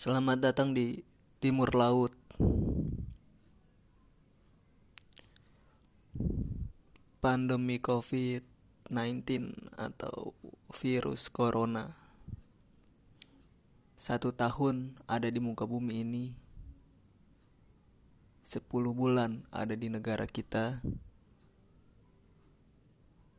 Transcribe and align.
Selamat 0.00 0.40
datang 0.40 0.72
di 0.72 1.04
Timur 1.44 1.76
Laut. 1.76 2.16
Pandemi 7.20 7.76
COVID-19 7.76 8.96
atau 9.76 10.32
virus 10.72 11.28
corona. 11.28 12.00
Satu 14.00 14.32
tahun 14.32 14.96
ada 15.04 15.28
di 15.28 15.36
muka 15.36 15.68
bumi 15.68 16.00
ini. 16.00 16.32
Sepuluh 18.40 18.96
bulan 18.96 19.44
ada 19.52 19.76
di 19.76 19.92
negara 19.92 20.24
kita. 20.24 20.80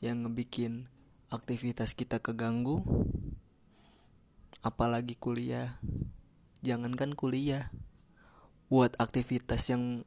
Yang 0.00 0.16
ngebikin 0.24 0.88
aktivitas 1.28 1.92
kita 1.92 2.16
keganggu. 2.16 2.80
Apalagi 4.64 5.20
kuliah 5.20 5.76
jangankan 6.66 7.14
kuliah. 7.14 7.70
Buat 8.66 8.98
aktivitas 8.98 9.70
yang 9.70 10.02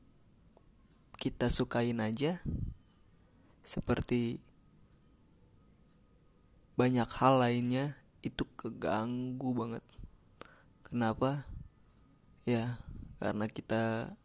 kita 1.15 1.47
sukain 1.47 2.03
aja 2.03 2.43
seperti 3.63 4.43
banyak 6.75 7.07
hal 7.07 7.39
lainnya 7.39 7.95
itu 8.19 8.43
keganggu 8.59 9.55
banget. 9.55 9.83
Kenapa? 10.83 11.47
Ya 12.43 12.83
karena 13.23 13.47
kita 13.47 14.15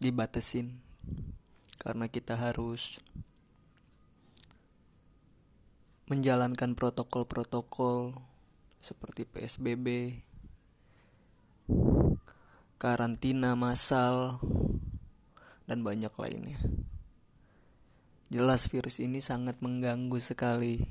dibatasin. 0.00 0.80
Karena 1.80 2.08
kita 2.08 2.34
harus 2.34 2.98
menjalankan 6.06 6.78
protokol-protokol 6.78 8.14
seperti 8.82 9.26
PSBB 9.26 10.22
karantina 12.76 13.56
massal, 13.56 14.40
dan 15.64 15.80
banyak 15.82 16.12
lainnya. 16.20 16.60
Jelas 18.26 18.66
virus 18.66 18.98
ini 18.98 19.22
sangat 19.22 19.62
mengganggu 19.62 20.18
sekali. 20.18 20.82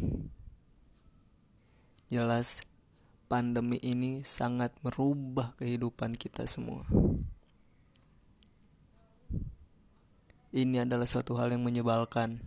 Jelas 2.07 2.63
pandemi 3.27 3.81
ini 3.81 4.23
sangat 4.23 4.71
merubah 4.85 5.57
kehidupan 5.59 6.15
kita 6.15 6.47
semua. 6.47 6.85
Ini 10.55 10.87
adalah 10.87 11.03
suatu 11.03 11.35
hal 11.35 11.51
yang 11.51 11.67
menyebalkan. 11.67 12.39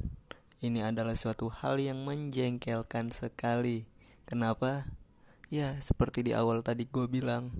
Ini 0.64 0.88
adalah 0.88 1.12
suatu 1.12 1.52
hal 1.52 1.76
yang 1.76 2.08
menjengkelkan 2.08 3.12
sekali. 3.12 3.84
Kenapa? 4.24 4.88
Ya, 5.52 5.76
seperti 5.76 6.24
di 6.24 6.32
awal 6.32 6.64
tadi 6.64 6.88
gue 6.88 7.04
bilang, 7.04 7.52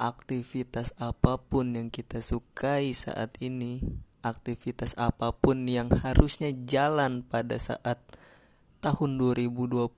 aktivitas 0.00 0.96
apa 0.96 1.36
pun 1.36 1.76
yang 1.76 1.92
kita 1.92 2.24
sukai 2.24 2.96
saat 2.96 3.36
ini, 3.44 3.84
aktivitas 4.24 4.96
apa 4.96 5.36
pun 5.36 5.68
yang 5.68 5.92
harusnya 5.92 6.48
jalan 6.64 7.20
pada 7.20 7.60
saat 7.60 8.00
tahun 8.80 9.20
2020 9.20 9.92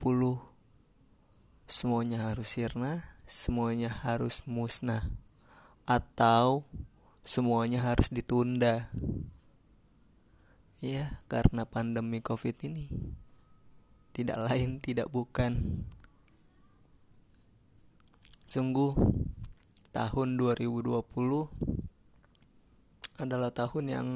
semuanya 1.71 2.27
harus 2.27 2.59
sirna, 2.59 3.15
semuanya 3.23 3.87
harus 3.87 4.43
musnah 4.43 5.07
atau 5.87 6.67
semuanya 7.23 7.79
harus 7.79 8.11
ditunda. 8.11 8.91
Ya, 10.83 11.23
karena 11.31 11.63
pandemi 11.63 12.19
Covid 12.19 12.59
ini 12.67 12.91
tidak 14.11 14.51
lain 14.51 14.83
tidak 14.83 15.07
bukan 15.07 15.87
sungguh 18.45 18.93
tahun 19.93 20.41
2020 20.41 20.89
adalah 23.21 23.53
tahun 23.53 23.85
yang 23.85 24.09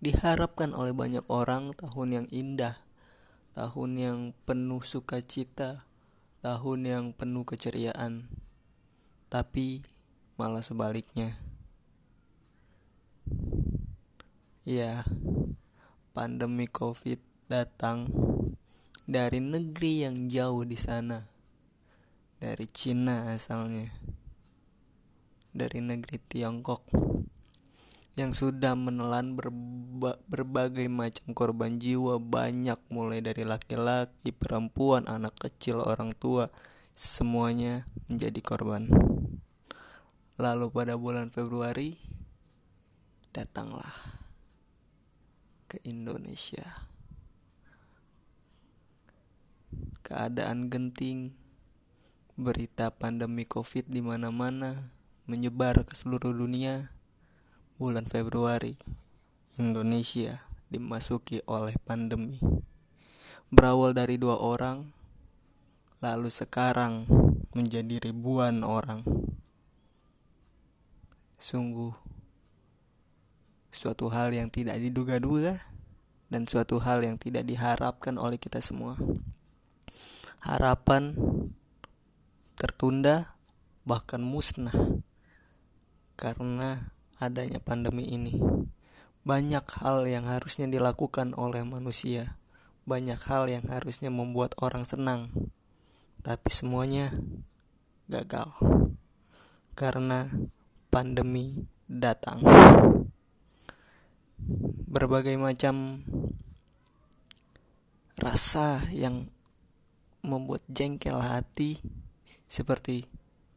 diharapkan 0.00 0.72
oleh 0.72 0.96
banyak 0.96 1.28
orang, 1.28 1.76
tahun 1.76 2.08
yang 2.24 2.26
indah, 2.32 2.80
tahun 3.52 4.00
yang 4.00 4.18
penuh 4.48 4.80
sukacita, 4.80 5.84
tahun 6.40 6.80
yang 6.88 7.04
penuh 7.12 7.44
keceriaan. 7.44 8.32
Tapi 9.28 9.84
malah 10.40 10.64
sebaliknya. 10.64 11.36
Ya, 14.64 15.04
pandemi 16.16 16.64
Covid 16.64 17.20
datang 17.52 18.08
dari 19.04 19.36
negeri 19.44 20.08
yang 20.08 20.32
jauh 20.32 20.64
di 20.64 20.80
sana. 20.80 21.28
Dari 22.40 22.64
Cina 22.72 23.32
asalnya 23.32 24.03
dari 25.54 25.78
negeri 25.78 26.18
Tiongkok 26.18 26.82
yang 28.14 28.30
sudah 28.30 28.78
menelan 28.78 29.34
berba 29.34 30.18
berbagai 30.30 30.86
macam 30.86 31.34
korban 31.34 31.82
jiwa 31.82 32.22
banyak 32.22 32.78
mulai 32.86 33.18
dari 33.18 33.42
laki-laki, 33.42 34.30
perempuan, 34.30 35.06
anak 35.10 35.34
kecil, 35.34 35.82
orang 35.82 36.14
tua, 36.14 36.50
semuanya 36.94 37.82
menjadi 38.06 38.38
korban. 38.38 38.86
Lalu 40.38 40.66
pada 40.70 40.94
bulan 40.94 41.34
Februari 41.34 41.98
datanglah 43.34 43.94
ke 45.66 45.82
Indonesia. 45.82 46.86
Keadaan 50.06 50.70
genting, 50.70 51.34
berita 52.38 52.94
pandemi 52.94 53.42
Covid 53.42 53.90
di 53.90 53.98
mana-mana, 53.98 54.93
menyebar 55.24 55.88
ke 55.88 55.96
seluruh 55.96 56.36
dunia. 56.36 56.92
Bulan 57.74 58.06
Februari 58.06 58.78
Indonesia 59.58 60.46
dimasuki 60.70 61.42
oleh 61.48 61.74
pandemi. 61.82 62.38
Berawal 63.50 63.94
dari 63.94 64.18
dua 64.20 64.38
orang 64.38 64.90
lalu 66.04 66.28
sekarang 66.28 67.08
menjadi 67.56 68.10
ribuan 68.10 68.60
orang. 68.66 69.06
Sungguh 71.40 71.96
suatu 73.74 74.12
hal 74.12 74.30
yang 74.34 74.52
tidak 74.52 74.78
diduga-duga 74.78 75.58
dan 76.28 76.44
suatu 76.50 76.82
hal 76.82 77.00
yang 77.06 77.16
tidak 77.16 77.46
diharapkan 77.48 78.20
oleh 78.20 78.36
kita 78.36 78.58
semua. 78.58 78.98
Harapan 80.44 81.16
tertunda 82.58 83.38
bahkan 83.86 84.20
musnah 84.20 84.74
karena 86.14 86.94
adanya 87.18 87.62
pandemi 87.62 88.08
ini. 88.10 88.38
Banyak 89.24 89.64
hal 89.80 90.04
yang 90.04 90.28
harusnya 90.28 90.68
dilakukan 90.68 91.32
oleh 91.32 91.64
manusia, 91.64 92.36
banyak 92.84 93.16
hal 93.24 93.48
yang 93.48 93.64
harusnya 93.72 94.12
membuat 94.12 94.52
orang 94.60 94.84
senang, 94.84 95.32
tapi 96.20 96.52
semuanya 96.52 97.08
gagal 98.04 98.52
karena 99.72 100.28
pandemi 100.92 101.64
datang. 101.88 102.44
Berbagai 104.84 105.34
macam 105.40 106.04
rasa 108.20 108.84
yang 108.94 109.26
membuat 110.22 110.62
jengkel 110.70 111.18
hati 111.18 111.82
seperti 112.46 113.04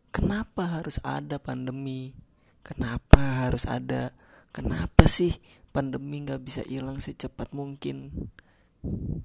kenapa 0.09 0.79
harus 0.79 0.97
ada 1.06 1.38
pandemi 1.38 2.18
kenapa 2.68 3.48
harus 3.48 3.64
ada? 3.64 4.12
Kenapa 4.52 5.08
sih 5.08 5.40
pandemi 5.72 6.20
nggak 6.20 6.44
bisa 6.44 6.62
hilang 6.68 7.00
secepat 7.00 7.56
mungkin? 7.56 8.12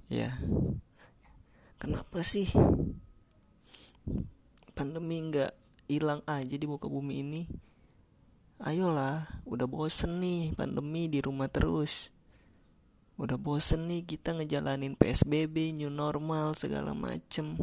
Ya. 0.06 0.38
Kenapa 1.82 2.22
sih 2.22 2.46
pandemi 4.78 5.18
nggak 5.18 5.50
hilang 5.90 6.22
aja 6.30 6.54
di 6.54 6.66
muka 6.70 6.86
bumi 6.86 7.26
ini? 7.26 7.42
Ayolah 8.62 9.42
udah 9.42 9.66
bosen 9.66 10.22
nih 10.22 10.54
pandemi 10.54 11.10
di 11.10 11.18
rumah 11.18 11.50
terus. 11.50 12.14
Udah 13.18 13.34
bosen 13.34 13.90
nih 13.90 14.06
kita 14.06 14.38
ngejalanin 14.38 14.94
PSBB 14.94 15.74
new 15.74 15.90
normal 15.90 16.54
segala 16.54 16.94
macem. 16.94 17.58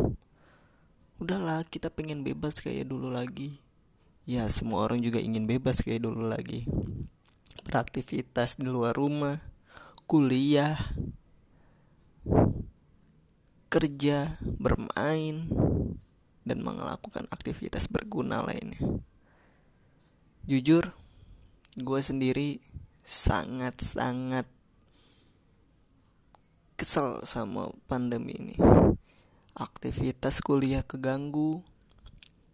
Udahlah 1.15 1.63
kita 1.63 1.87
pengen 1.87 2.27
bebas 2.27 2.59
kayak 2.59 2.91
dulu 2.91 3.07
lagi 3.07 3.68
ya 4.29 4.45
semua 4.45 4.85
orang 4.85 5.01
juga 5.01 5.17
ingin 5.17 5.49
bebas 5.49 5.81
kayak 5.81 6.05
dulu 6.05 6.29
lagi. 6.29 6.69
Beraktivitas 7.65 8.61
di 8.61 8.69
luar 8.69 8.93
rumah 8.93 9.41
kuliah 10.05 10.77
kerja 13.73 14.37
bermain 14.41 15.49
dan 16.45 16.61
melakukan 16.61 17.25
aktivitas 17.33 17.89
berguna 17.89 18.45
lainnya. 18.45 19.01
Jujur 20.45 20.93
gue 21.73 22.01
sendiri 22.01 22.61
sangat-sangat 23.01 24.45
kesel 26.77 27.25
sama 27.25 27.73
pandemi 27.89 28.37
ini. 28.37 28.57
Aktivitas 29.57 30.45
kuliah 30.45 30.85
keganggu 30.85 31.65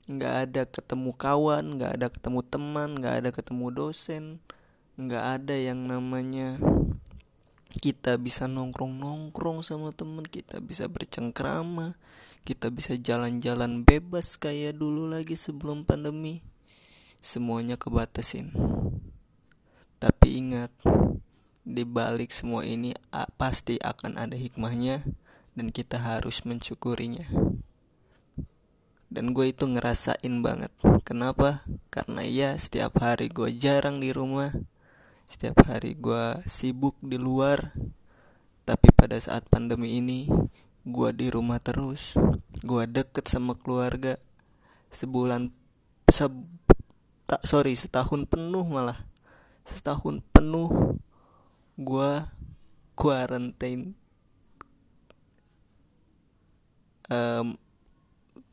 nggak 0.06 0.36
ada 0.50 0.62
ketemu 0.70 1.12
kawan 1.18 1.82
nggak 1.82 1.92
ada 1.98 2.08
ketemu 2.14 2.40
teman 2.46 2.90
nggak 2.98 3.16
ada 3.24 3.30
ketemu 3.34 3.66
dosen. 3.74 4.24
Nggak 4.96 5.26
ada 5.42 5.56
yang 5.58 5.84
namanya 5.86 6.62
kita 7.76 8.16
bisa 8.16 8.48
nongkrong-nongkrong 8.48 9.66
sama 9.66 9.92
temen 9.92 10.24
kita 10.24 10.64
bisa 10.64 10.88
bercengkrama 10.88 12.00
kita 12.46 12.70
bisa 12.70 12.94
jalan-jalan 12.94 13.82
bebas 13.82 14.38
kayak 14.38 14.78
dulu 14.78 15.10
lagi 15.10 15.34
sebelum 15.34 15.82
pandemi. 15.82 16.46
Semuanya 17.18 17.74
kebatasin. 17.74 18.54
Tapi 19.98 20.46
ingat 20.46 20.70
di 21.66 21.82
balik 21.82 22.30
semua 22.30 22.62
ini 22.62 22.94
pasti 23.42 23.82
akan 23.82 24.22
ada 24.22 24.38
hikmahnya 24.38 25.02
dan 25.58 25.74
kita 25.74 25.98
harus 25.98 26.46
mensyukurinya 26.46 27.26
dan 29.10 29.32
gue 29.32 29.54
itu 29.54 29.70
ngerasain 29.70 30.36
banget. 30.42 30.74
Kenapa? 31.06 31.62
Karena 31.94 32.26
ya 32.26 32.58
setiap 32.58 32.98
hari 33.02 33.30
gue 33.30 33.54
jarang 33.54 34.02
di 34.02 34.10
rumah. 34.10 34.50
Setiap 35.30 35.66
hari 35.70 35.94
gue 35.98 36.42
sibuk 36.50 36.98
di 37.02 37.18
luar. 37.22 37.74
Tapi 38.66 38.90
pada 38.98 39.18
saat 39.22 39.46
pandemi 39.46 40.02
ini 40.02 40.26
gue 40.86 41.10
di 41.14 41.30
rumah 41.30 41.62
terus. 41.62 42.18
Gue 42.66 42.90
deket 42.90 43.30
sama 43.30 43.54
keluarga. 43.54 44.18
Sebulan 44.90 45.54
se 46.10 46.26
tak 47.26 47.42
sorry 47.46 47.78
setahun 47.78 48.26
penuh 48.26 48.66
malah. 48.66 49.06
Setahun 49.66 50.26
penuh 50.34 50.98
gue 51.78 52.12
quarantine. 52.98 53.94
Um, 57.06 57.62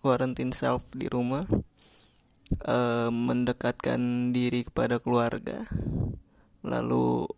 quarantine 0.02 0.50
self 0.50 0.82
di 0.90 1.06
rumah 1.06 1.46
um, 2.66 3.12
mendekatkan 3.14 4.34
diri 4.34 4.66
kepada 4.66 4.98
keluarga. 4.98 5.62
Lalu 6.66 7.30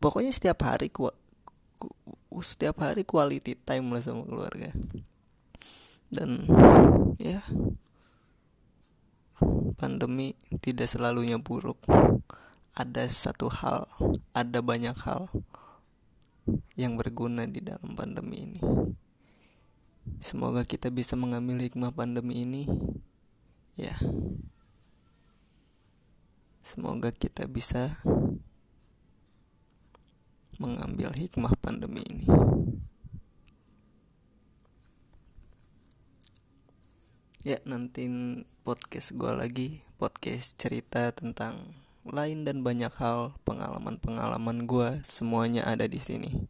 pokoknya 0.00 0.32
setiap 0.32 0.64
hari 0.64 0.88
ku, 0.88 1.12
ku, 1.76 1.92
setiap 2.40 2.80
hari 2.80 3.04
quality 3.04 3.54
time 3.60 3.92
lah 3.92 4.00
sama 4.00 4.24
keluarga. 4.24 4.72
Dan 6.08 6.48
ya 7.20 7.44
pandemi 9.76 10.32
tidak 10.64 10.88
selalunya 10.88 11.36
buruk. 11.36 11.78
Ada 12.72 13.04
satu 13.04 13.52
hal 13.52 13.84
ada 14.32 14.64
banyak 14.64 14.96
hal 15.04 15.28
yang 16.72 16.96
berguna 16.96 17.44
di 17.44 17.60
dalam 17.60 17.92
pandemi 17.92 18.48
ini 18.48 18.60
semoga 20.22 20.62
kita 20.66 20.90
bisa 20.90 21.18
mengambil 21.18 21.60
hikmah 21.60 21.94
pandemi 21.94 22.42
ini 22.42 22.64
ya 23.78 23.96
semoga 26.62 27.12
kita 27.12 27.44
bisa 27.50 28.00
mengambil 30.62 31.10
hikmah 31.10 31.58
pandemi 31.58 32.06
ini. 32.06 32.26
Ya, 37.42 37.58
nanti 37.66 38.06
podcast 38.62 39.18
gue 39.18 39.32
lagi, 39.34 39.68
podcast 39.98 40.54
cerita 40.54 41.10
tentang 41.10 41.74
lain 42.06 42.46
dan 42.46 42.62
banyak 42.62 42.94
hal, 42.94 43.34
pengalaman-pengalaman 43.42 44.70
gue, 44.70 45.02
semuanya 45.02 45.66
ada 45.66 45.90
di 45.90 45.98
sini. 45.98 46.46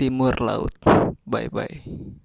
Timur 0.00 0.40
Laut. 0.40 0.72
Bye 1.28 1.52
bye. 1.52 2.19